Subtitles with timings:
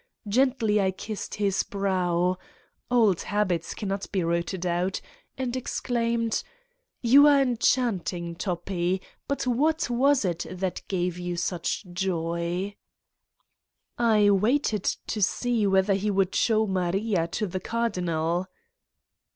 [0.27, 2.39] Gently I kissed his brow
[2.89, 4.99] old habits cannot be rooted out,
[5.37, 6.41] and exclaimed:
[7.03, 8.99] "You are enchanting, Toppi!
[9.27, 12.77] But what was it that gave you such joy?"
[13.95, 18.47] "I waited to see whether he would show Maria to the cardinal